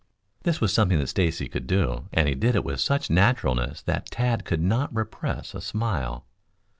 [0.41, 4.07] This was something that Stacy could do, and he did it with such naturalness that
[4.07, 6.25] Tad could not repress a smile.